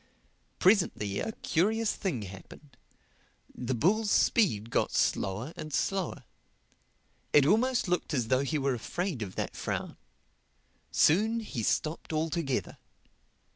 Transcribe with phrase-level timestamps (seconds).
[0.57, 2.75] Presently a curious thing happened:
[3.53, 6.23] the bull's speed got slower and slower.
[7.33, 9.97] It almost looked as though he were afraid of that frown.
[10.89, 12.79] Soon he stopped altogether.